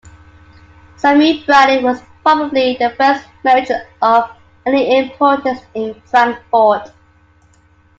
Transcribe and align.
Samuel 0.95 1.45
Brady 1.45 1.83
was 1.83 2.01
probably 2.23 2.75
the 2.75 2.89
first 2.97 3.23
merchant 3.43 3.83
of 4.01 4.31
any 4.65 4.97
importance 4.97 5.59
in 5.75 5.93
Frankfort. 6.05 6.91